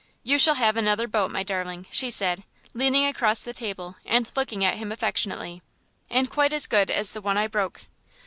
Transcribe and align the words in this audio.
"You 0.23 0.39
shall 0.39 0.55
have 0.55 0.77
another 0.77 1.07
boat, 1.07 1.29
my 1.29 1.43
darling," 1.43 1.85
she 1.91 2.09
said, 2.09 2.43
leaning 2.73 3.05
across 3.05 3.43
the 3.43 3.53
table 3.53 3.97
and 4.03 4.31
looking 4.35 4.65
at 4.65 4.77
him 4.77 4.91
affectionately; 4.91 5.61
"and 6.09 6.27
quite 6.27 6.53
as 6.53 6.65
good 6.65 6.89
as 6.89 7.11
the 7.13 7.21
one 7.21 7.37
I 7.37 7.45
broke." 7.45 7.85